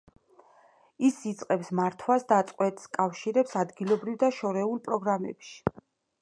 [1.09, 5.55] ის იწყებს, მართავს და წყვეტს კავშირებს ადგილობრივ და შორეულ პროგრამებში.